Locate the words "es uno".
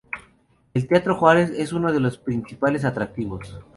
1.55-1.91